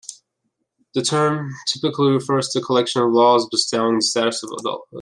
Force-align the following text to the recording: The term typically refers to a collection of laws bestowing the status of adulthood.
The 0.95 1.03
term 1.03 1.51
typically 1.67 2.09
refers 2.11 2.49
to 2.49 2.59
a 2.59 2.63
collection 2.63 3.03
of 3.03 3.11
laws 3.11 3.47
bestowing 3.51 3.97
the 3.97 4.01
status 4.01 4.41
of 4.41 4.49
adulthood. 4.59 4.87